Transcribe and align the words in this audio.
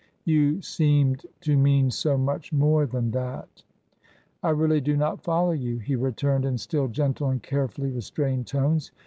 "You 0.25 0.63
seemed 0.63 1.27
to 1.41 1.55
mean 1.55 1.91
so 1.91 2.17
much 2.17 2.51
more 2.51 2.87
than 2.87 3.11
that!" 3.11 3.61
"I 4.43 4.49
really 4.49 4.81
do 4.81 4.97
not 4.97 5.21
follow 5.23 5.51
you," 5.51 5.77
he 5.77 5.95
returned, 5.95 6.43
in 6.43 6.57
still 6.57 6.87
gentle 6.87 7.29
and 7.29 7.43
carefully 7.43 7.91
restrained 7.91 8.47
tones. 8.47 8.91